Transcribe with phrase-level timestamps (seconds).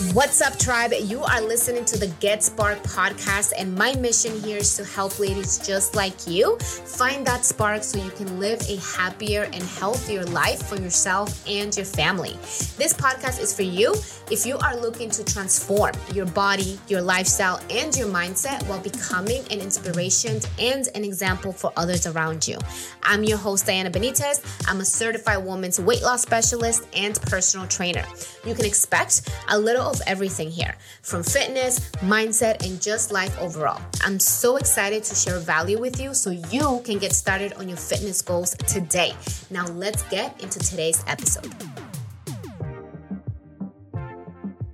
[0.00, 0.92] What's up, tribe?
[0.98, 5.18] You are listening to the Get Spark podcast, and my mission here is to help
[5.18, 10.24] ladies just like you find that spark so you can live a happier and healthier
[10.24, 12.32] life for yourself and your family.
[12.78, 13.94] This podcast is for you
[14.30, 19.42] if you are looking to transform your body, your lifestyle, and your mindset while becoming
[19.50, 22.56] an inspiration and an example for others around you.
[23.02, 24.40] I'm your host, Diana Benitez.
[24.66, 28.04] I'm a certified woman's weight loss specialist and personal trainer.
[28.46, 33.80] You can expect a little of everything here from fitness, mindset, and just life overall.
[34.02, 37.78] I'm so excited to share value with you so you can get started on your
[37.78, 39.12] fitness goals today.
[39.50, 41.52] Now, let's get into today's episode.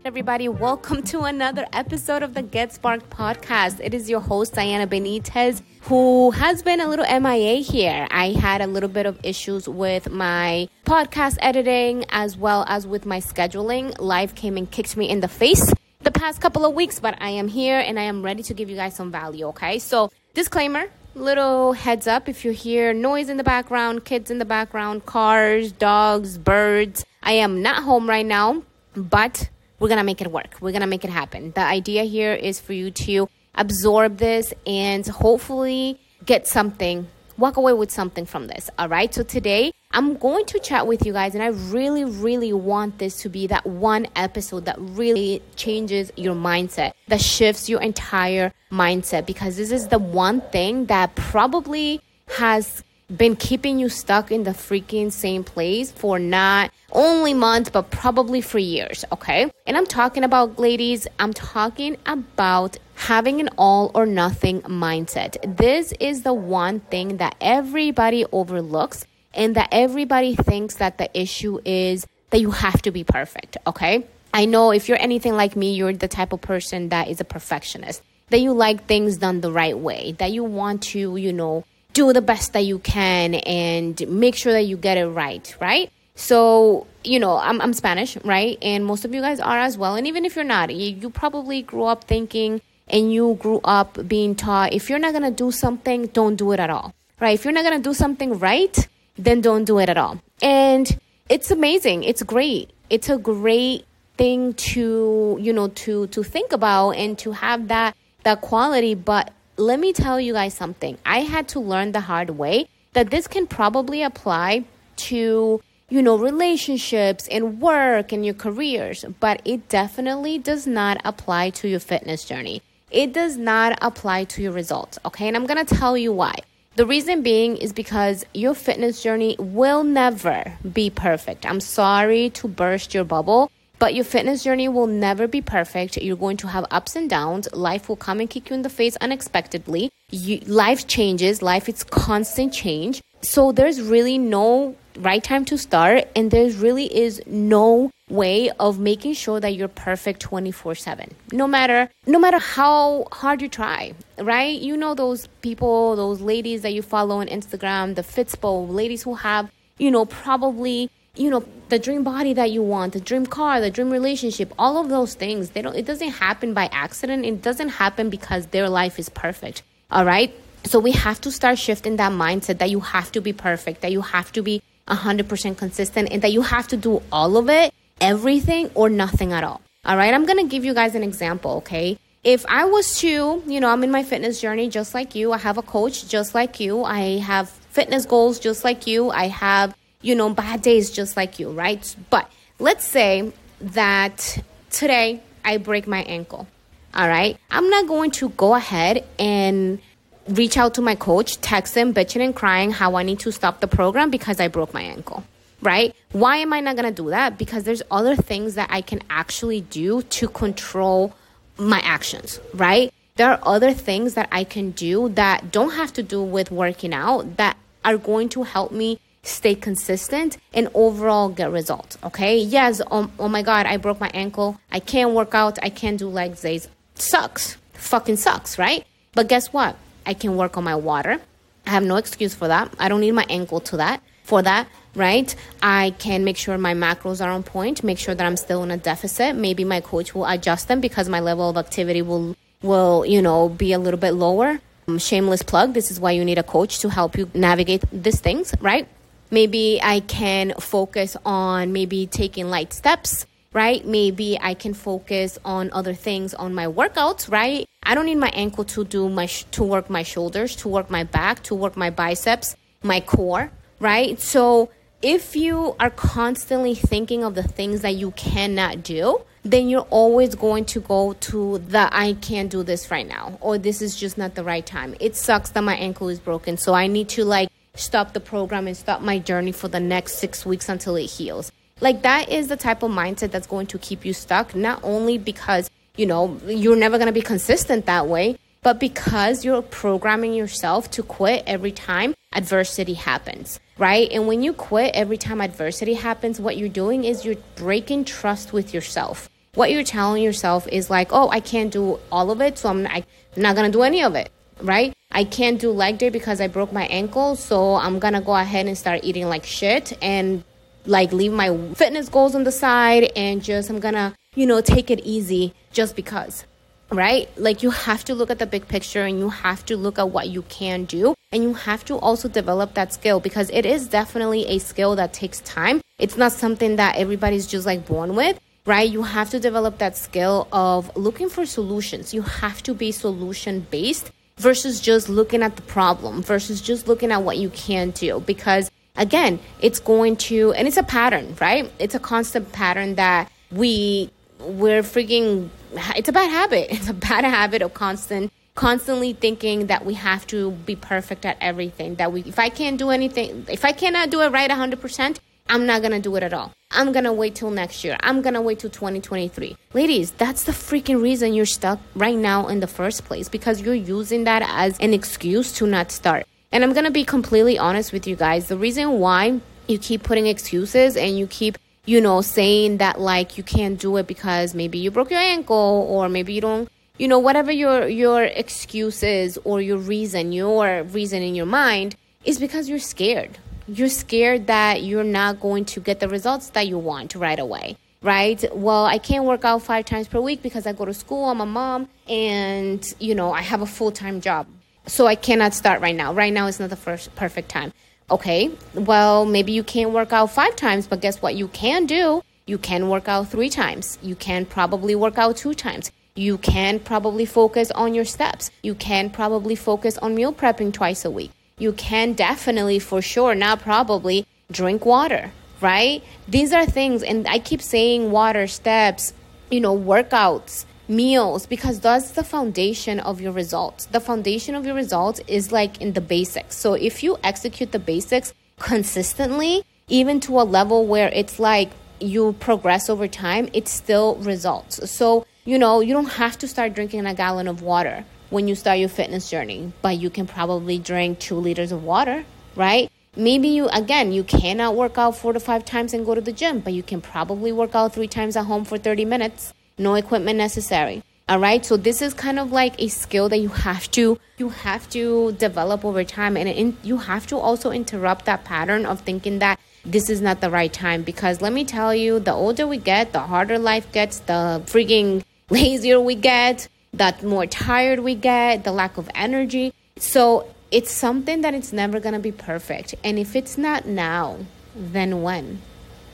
[0.07, 3.81] Everybody, welcome to another episode of the Get Sparked podcast.
[3.83, 8.07] It is your host, Diana Benitez, who has been a little MIA here.
[8.13, 13.05] I had a little bit of issues with my podcast editing as well as with
[13.05, 14.01] my scheduling.
[14.01, 17.31] Life came and kicked me in the face the past couple of weeks, but I
[17.31, 19.81] am here and I am ready to give you guys some value, okay?
[19.81, 20.85] So, disclaimer
[21.17, 25.73] little heads up if you hear noise in the background, kids in the background, cars,
[25.73, 27.05] dogs, birds.
[27.25, 28.63] I am not home right now,
[28.95, 30.57] but we're gonna make it work.
[30.61, 31.53] We're gonna make it happen.
[31.55, 37.07] The idea here is for you to absorb this and hopefully get something,
[37.39, 38.71] walk away with something from this.
[38.79, 39.13] All right.
[39.13, 43.23] So today I'm going to chat with you guys, and I really, really want this
[43.23, 49.25] to be that one episode that really changes your mindset, that shifts your entire mindset,
[49.25, 52.03] because this is the one thing that probably
[52.37, 52.83] has
[53.15, 58.41] been keeping you stuck in the freaking same place for not only months, but probably
[58.41, 59.51] for years, okay?
[59.67, 65.57] And I'm talking about, ladies, I'm talking about having an all or nothing mindset.
[65.57, 71.61] This is the one thing that everybody overlooks and that everybody thinks that the issue
[71.65, 74.05] is that you have to be perfect, okay?
[74.35, 77.25] I know if you're anything like me, you're the type of person that is a
[77.25, 81.65] perfectionist, that you like things done the right way, that you want to, you know,
[81.97, 85.91] do the best that you can and make sure that you get it right, right?
[86.15, 88.59] So, you know, I'm, I'm Spanish, right?
[88.61, 89.97] And most of you guys are as well.
[89.97, 94.07] And even if you're not, you, you probably grew up thinking and you grew up
[94.07, 97.33] being taught if you're not going to do something, don't do it at all, right?
[97.33, 98.77] If you're not going to do something right,
[99.17, 100.21] then don't do it at all.
[100.43, 102.05] And it's amazing.
[102.05, 102.73] It's great.
[102.91, 103.87] It's a great
[104.19, 108.95] thing to, you know, to, to think about and to have that, that quality.
[108.95, 110.99] But let me tell you guys something.
[111.05, 114.65] I had to learn the hard way that this can probably apply
[114.97, 121.51] to, you know, relationships and work and your careers, but it definitely does not apply
[121.51, 122.63] to your fitness journey.
[122.91, 125.27] It does not apply to your results, okay?
[125.27, 126.35] And I'm gonna tell you why.
[126.77, 131.47] The reason being is because your fitness journey will never be perfect.
[131.47, 135.97] I'm sorry to burst your bubble, but your fitness journey will never be perfect.
[135.97, 137.49] You're going to have ups and downs.
[137.53, 139.91] Life will come and kick you in the face unexpectedly.
[140.11, 141.43] You, life changes.
[141.43, 143.03] Life is constant change.
[143.23, 148.79] So there's really no right time to start, and there really is no way of
[148.79, 151.11] making sure that you're perfect 24/7.
[151.33, 154.59] No matter no matter how hard you try, right?
[154.61, 159.15] You know those people, those ladies that you follow on Instagram, the Fitspo ladies who
[159.15, 163.61] have, you know, probably you know the dream body that you want the dream car
[163.61, 167.43] the dream relationship all of those things they don't it doesn't happen by accident it
[167.43, 170.35] doesn't happen because their life is perfect all right
[170.65, 173.93] so we have to start shifting that mindset that you have to be perfect that
[173.93, 177.73] you have to be 100% consistent and that you have to do all of it
[178.01, 181.99] everything or nothing at all all right i'm gonna give you guys an example okay
[182.27, 185.31] if I was to, you know, I'm in my fitness journey just like you.
[185.31, 186.83] I have a coach just like you.
[186.83, 189.11] I have fitness goals just like you.
[189.11, 189.77] I have
[190.07, 191.97] you know, bad days just like you, right?
[192.11, 192.31] But
[192.61, 194.39] let's say that
[194.71, 196.47] today I break my ankle.
[196.95, 197.37] All right.
[197.51, 199.81] I'm not going to go ahead and
[200.29, 203.61] reach out to my coach, text him, bitching and crying how I need to stop
[203.61, 205.25] the program because I broke my ankle.
[205.61, 205.93] Right?
[206.13, 207.37] Why am I not going to do that?
[207.37, 211.15] Because there's other things that I can actually do to control
[211.59, 212.93] my actions, right?
[213.17, 216.93] There are other things that I can do that don't have to do with working
[216.95, 221.99] out that are going to help me stay consistent and overall get results.
[222.05, 222.39] Okay.
[222.39, 222.81] Yes.
[222.91, 224.59] Oh, oh my God, I broke my ankle.
[224.71, 225.59] I can't work out.
[225.63, 226.69] I can't do leg days.
[226.95, 227.57] Sucks.
[227.75, 228.85] Fucking sucks, right?
[229.15, 229.77] But guess what?
[230.07, 231.21] I can work on my water.
[231.67, 232.73] I have no excuse for that.
[232.79, 235.35] I don't need my ankle to that for that, right?
[235.63, 238.71] I can make sure my macros are on point, make sure that I'm still in
[238.71, 239.37] a deficit.
[239.37, 243.49] Maybe my coach will adjust them because my level of activity will will, you know,
[243.49, 244.61] be a little bit lower.
[244.89, 245.75] Um, shameless plug.
[245.75, 248.89] This is why you need a coach to help you navigate these things, right?
[249.31, 253.85] Maybe I can focus on maybe taking light steps, right?
[253.85, 257.67] Maybe I can focus on other things on my workouts, right?
[257.83, 260.91] I don't need my ankle to do my sh- to work my shoulders, to work
[260.91, 263.51] my back, to work my biceps, my core,
[263.81, 264.21] right?
[264.21, 264.71] So
[265.03, 270.35] if you are constantly thinking of the things that you cannot do, then you're always
[270.35, 274.19] going to go to the I can't do this right now or this is just
[274.19, 274.95] not the right time.
[275.01, 278.67] It sucks that my ankle is broken, so I need to like stop the program
[278.67, 281.53] and stop my journey for the next 6 weeks until it heals.
[281.81, 285.19] Like that is the type of mindset that's going to keep you stuck not only
[285.19, 290.33] because, you know, you're never going to be consistent that way, but because you're programming
[290.33, 294.11] yourself to quit every time adversity happens, right?
[294.11, 298.53] And when you quit every time adversity happens, what you're doing is you're breaking trust
[298.53, 299.29] with yourself.
[299.55, 302.83] What you're telling yourself is like, oh, I can't do all of it, so I'm
[302.83, 304.93] not, I'm not gonna do any of it, right?
[305.11, 308.67] I can't do leg day because I broke my ankle, so I'm gonna go ahead
[308.67, 310.45] and start eating like shit and
[310.85, 314.91] like leave my fitness goals on the side and just I'm gonna, you know, take
[314.91, 316.45] it easy just because
[316.91, 317.29] right?
[317.37, 320.11] Like you have to look at the big picture and you have to look at
[320.11, 323.89] what you can do and you have to also develop that skill because it is
[323.89, 325.81] definitely a skill that takes time.
[325.99, 328.39] It's not something that everybody's just like born with.
[328.65, 332.13] Right, you have to develop that skill of looking for solutions.
[332.13, 337.11] You have to be solution based versus just looking at the problem, versus just looking
[337.11, 338.21] at what you can do.
[338.21, 341.71] Because again, it's going to, and it's a pattern, right?
[341.79, 345.49] It's a constant pattern that we we're freaking
[345.95, 350.27] it's a bad habit it's a bad habit of constant constantly thinking that we have
[350.27, 354.11] to be perfect at everything that we if i can't do anything if i cannot
[354.11, 355.19] do it right 100%
[355.49, 356.53] i'm not gonna do it at all.
[356.73, 357.97] I'm gonna wait till next year.
[358.01, 362.61] I'm gonna wait till 2023 ladies that's the freaking reason you're stuck right now in
[362.61, 366.27] the first place because you're using that as an excuse to not start.
[366.53, 368.49] And i'm gonna be completely honest with you guys.
[368.49, 373.39] The reason why you keep putting excuses and you keep you know, saying that like
[373.39, 376.69] you can't do it because maybe you broke your ankle or maybe you don't,
[376.99, 381.95] you know, whatever your your excuse is or your reason, your reason in your mind
[382.25, 383.39] is because you're scared.
[383.69, 387.77] You're scared that you're not going to get the results that you want right away.
[388.01, 388.45] Right?
[388.55, 391.41] Well, I can't work out five times per week because I go to school, I'm
[391.41, 394.47] a mom, and you know, I have a full time job.
[394.87, 396.15] So I cannot start right now.
[396.15, 397.73] Right now is not the first perfect time.
[398.09, 401.35] Okay, well, maybe you can't work out five times, but guess what?
[401.35, 402.23] You can do.
[402.47, 403.99] You can work out three times.
[404.01, 405.91] You can probably work out two times.
[406.15, 408.53] You can probably focus on your steps.
[408.63, 411.33] You can probably focus on meal prepping twice a week.
[411.59, 415.33] You can definitely, for sure, not probably, drink water,
[415.63, 416.05] right?
[416.29, 419.15] These are things, and I keep saying water, steps,
[419.51, 423.87] you know, workouts, meals because that's the foundation of your results.
[423.87, 426.57] The foundation of your results is like in the basics.
[426.59, 431.71] So if you execute the basics consistently, even to a level where it's like
[432.01, 434.91] you progress over time, it still results.
[434.91, 438.55] So, you know, you don't have to start drinking a gallon of water when you
[438.55, 442.25] start your fitness journey, but you can probably drink two liters of water,
[442.55, 442.91] right?
[443.17, 446.33] Maybe you, again, you cannot work out four to five times and go to the
[446.33, 449.55] gym, but you can probably work out three times at home for 30 minutes.
[449.79, 451.03] No equipment necessary.
[451.29, 451.65] All right?
[451.65, 455.33] So this is kind of like a skill that you have to you have to
[455.33, 456.37] develop over time.
[456.37, 460.41] And in, you have to also interrupt that pattern of thinking that this is not
[460.41, 461.03] the right time.
[461.03, 465.25] Because let me tell you the older we get the harder life gets the freaking
[465.51, 471.43] lazier we get the more tired we get the lack of energy so it's something
[471.43, 474.39] that it's never going to be perfect and if it's not now
[474.75, 475.61] then when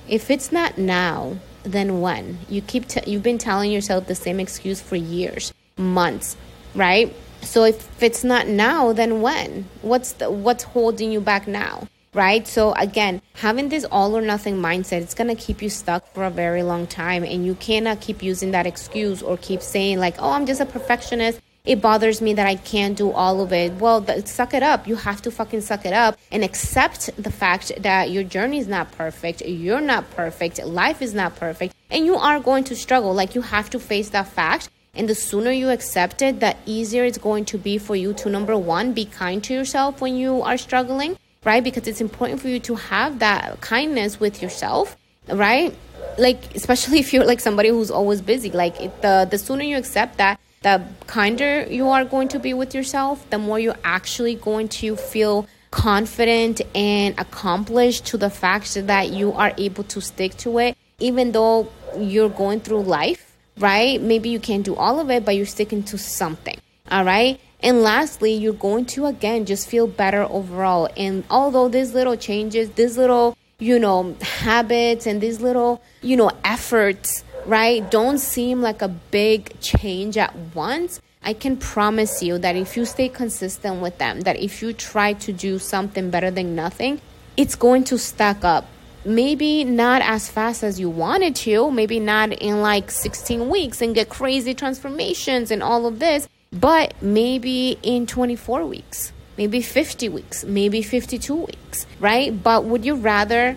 [0.08, 2.38] if it's not now then when?
[2.48, 6.36] You keep t- you've been telling yourself the same excuse for years, months,
[6.74, 7.14] right?
[7.42, 9.66] So if it's not now, then when?
[9.82, 11.88] What's the, what's holding you back now?
[12.14, 12.47] Right?
[12.47, 16.31] So again, having this all or nothing mindset, it's to keep you stuck for a
[16.31, 20.33] very long time and you cannot keep using that excuse or keep saying like, "Oh,
[20.33, 23.75] I'm just a perfectionist it bothers me that I can't do all of it.
[23.75, 24.88] Well, th- suck it up.
[24.88, 28.66] You have to fucking suck it up and accept the fact that your journey is
[28.66, 29.42] not perfect.
[29.42, 30.64] You're not perfect.
[30.64, 31.75] Life is not perfect.
[31.88, 33.14] And you are going to struggle.
[33.14, 34.71] Like, you have to face that fact.
[34.95, 38.28] And the sooner you accept it, the easier it's going to be for you to,
[38.28, 41.62] number one, be kind to yourself when you are struggling, right?
[41.62, 44.96] Because it's important for you to have that kindness with yourself,
[45.28, 45.75] right?
[46.18, 48.50] Like, especially if you're like somebody who's always busy.
[48.50, 52.54] Like, it, the, the sooner you accept that, the kinder you are going to be
[52.54, 58.75] with yourself, the more you're actually going to feel confident and accomplished to the fact
[58.87, 61.68] that you are able to stick to it, even though
[61.99, 64.00] you're going through life, right?
[64.00, 66.58] Maybe you can't do all of it, but you're sticking to something,
[66.90, 67.40] all right?
[67.62, 70.88] And lastly, you're going to again just feel better overall.
[70.97, 76.31] And although these little changes, these little, you know, habits and these little, you know,
[76.45, 77.88] efforts right?
[77.90, 81.00] Don't seem like a big change at once.
[81.23, 85.12] I can promise you that if you stay consistent with them, that if you try
[85.14, 87.00] to do something better than nothing,
[87.37, 88.66] it's going to stack up.
[89.04, 93.95] Maybe not as fast as you wanted to, maybe not in like 16 weeks and
[93.95, 100.44] get crazy transformations and all of this, but maybe in 24 weeks, maybe 50 weeks,
[100.44, 102.42] maybe 52 weeks, right?
[102.42, 103.56] But would you rather,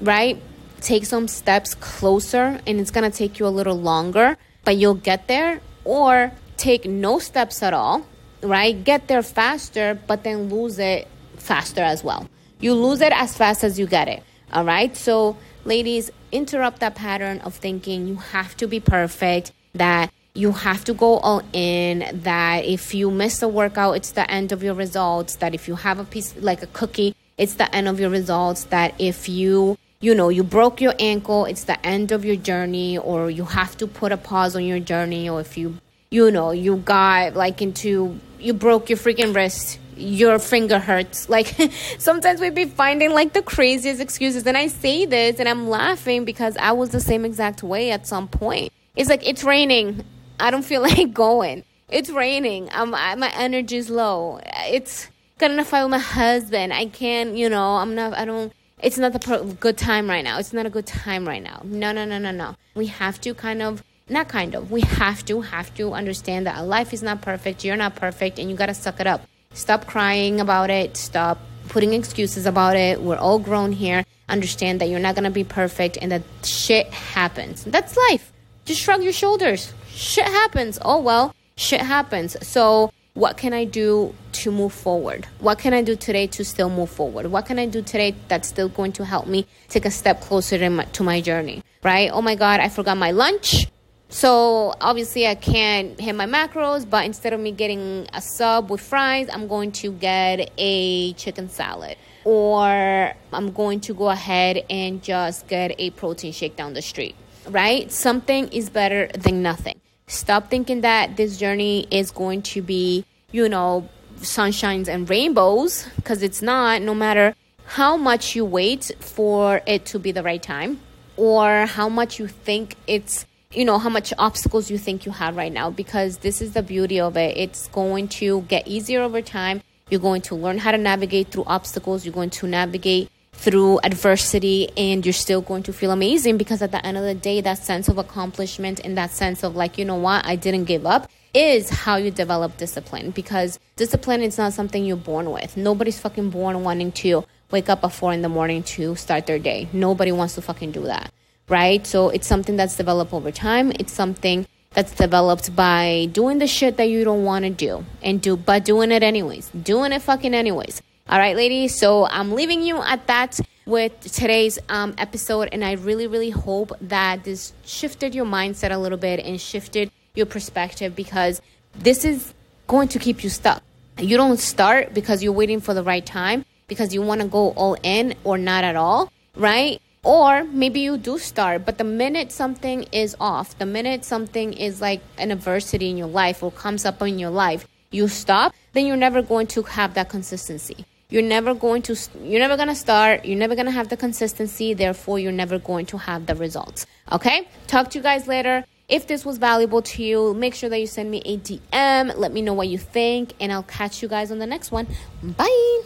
[0.00, 0.40] right,
[0.80, 5.26] take some steps closer and it's gonna take you a little longer, but you'll get
[5.28, 5.60] there?
[5.84, 8.06] Or take no steps at all,
[8.42, 8.84] right?
[8.84, 12.28] Get there faster, but then lose it faster as well.
[12.60, 14.22] You lose it as fast as you get it,
[14.52, 14.94] all right?
[14.96, 20.84] So, ladies, interrupt that pattern of thinking you have to be perfect, that you have
[20.84, 24.74] to go all in that if you miss a workout it's the end of your
[24.74, 28.10] results that if you have a piece like a cookie it's the end of your
[28.10, 32.34] results that if you you know you broke your ankle it's the end of your
[32.34, 35.76] journey or you have to put a pause on your journey or if you
[36.10, 41.28] you know you got like into you broke your freaking wrist your finger hurts.
[41.34, 41.54] Like
[41.98, 44.44] sometimes we'd be finding like the craziest excuses.
[44.44, 48.06] And i say this and i'm laughing because i was the same exact way at
[48.06, 48.72] some point.
[48.96, 50.04] It's like it's raining
[50.38, 51.64] I don't feel like going.
[51.88, 52.68] It's raining.
[52.72, 54.40] I'm, I, my energy's low.
[54.68, 56.72] It's gonna fight with my husband.
[56.72, 60.24] I can't, you know, I'm not, I don't, it's not the pro- good time right
[60.24, 60.38] now.
[60.38, 61.60] It's not a good time right now.
[61.64, 62.56] No, no, no, no, no.
[62.74, 66.66] We have to kind of, not kind of, we have to, have to understand that
[66.66, 67.64] life is not perfect.
[67.64, 69.22] You're not perfect and you gotta suck it up.
[69.52, 70.96] Stop crying about it.
[70.96, 71.38] Stop
[71.68, 73.00] putting excuses about it.
[73.00, 74.04] We're all grown here.
[74.28, 77.64] Understand that you're not gonna be perfect and that shit happens.
[77.64, 78.32] That's life.
[78.64, 80.78] Just shrug your shoulders shit happens.
[80.82, 82.36] Oh well, shit happens.
[82.46, 85.26] So, what can I do to move forward?
[85.38, 87.26] What can I do today to still move forward?
[87.26, 90.58] What can I do today that's still going to help me take a step closer
[90.58, 91.62] to my, to my journey?
[91.84, 92.10] Right?
[92.12, 93.68] Oh my God, I forgot my lunch.
[94.08, 98.80] So obviously I can't hit my macros, but instead of me getting a sub with
[98.80, 101.96] fries, I'm going to get a chicken salad.
[102.24, 107.14] Or I'm going to go ahead and just get a protein shake down the street.
[107.48, 107.92] Right?
[107.92, 109.80] Something is better than nothing.
[110.06, 116.22] Stop thinking that this journey is going to be, you know, sunshines and rainbows because
[116.22, 117.34] it's not, no matter
[117.66, 120.80] how much you wait for it to be the right time
[121.16, 125.36] or how much you think it's you know how much obstacles you think you have
[125.36, 127.36] right now because this is the beauty of it.
[127.36, 129.62] It's going to get easier over time.
[129.88, 132.04] You're going to learn how to navigate through obstacles.
[132.04, 136.70] You're going to navigate through adversity and you're still going to feel amazing because at
[136.70, 139.84] the end of the day that sense of accomplishment and that sense of like you
[139.84, 144.52] know what i didn't give up is how you develop discipline because discipline is not
[144.52, 145.56] something you're born with.
[145.56, 149.40] Nobody's fucking born wanting to wake up at four in the morning to start their
[149.40, 149.68] day.
[149.72, 151.10] Nobody wants to fucking do that
[151.48, 151.86] right?
[151.86, 153.72] So it's something that's developed over time.
[153.78, 158.20] It's something that's developed by doing the shit that you don't want to do and
[158.20, 161.74] do but doing it anyways doing it fucking anyways all right, ladies.
[161.74, 165.50] So I'm leaving you at that with today's um, episode.
[165.52, 169.90] And I really, really hope that this shifted your mindset a little bit and shifted
[170.14, 171.42] your perspective because
[171.74, 172.32] this is
[172.66, 173.62] going to keep you stuck.
[173.98, 177.50] You don't start because you're waiting for the right time, because you want to go
[177.50, 179.80] all in or not at all, right?
[180.02, 184.80] Or maybe you do start, but the minute something is off, the minute something is
[184.80, 188.86] like an adversity in your life or comes up in your life, you stop, then
[188.86, 190.84] you're never going to have that consistency
[191.14, 193.96] you're never going to you're never going to start you're never going to have the
[193.96, 196.86] consistency therefore you're never going to have the results.
[197.12, 197.46] Okay?
[197.68, 198.64] Talk to you guys later.
[198.88, 202.32] If this was valuable to you make sure that you send me a dm let
[202.32, 204.88] me know what you think and i'll catch you guys on the next one.
[205.22, 205.82] Bye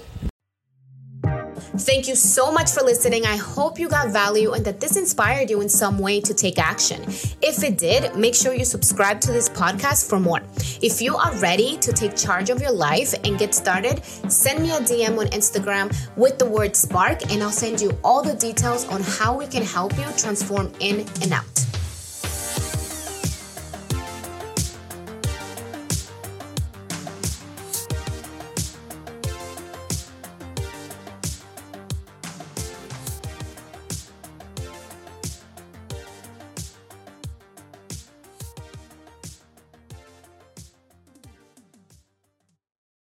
[1.76, 3.26] Thank you so much for listening.
[3.26, 6.58] I hope you got value and that this inspired you in some way to take
[6.58, 7.02] action.
[7.42, 10.40] If it did, make sure you subscribe to this podcast for more.
[10.82, 14.70] If you are ready to take charge of your life and get started, send me
[14.70, 18.86] a DM on Instagram with the word spark, and I'll send you all the details
[18.86, 21.67] on how we can help you transform in and out.